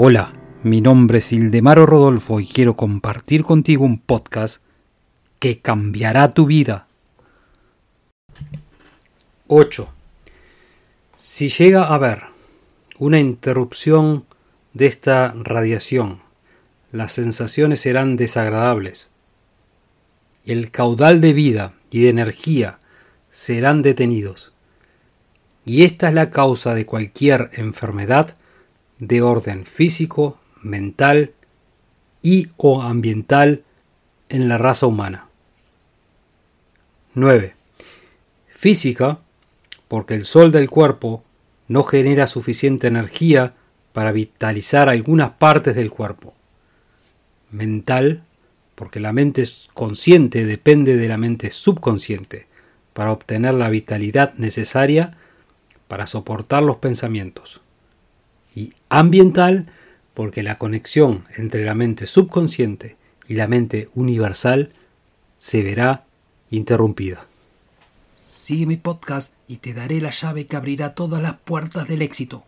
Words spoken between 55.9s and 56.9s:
soportar los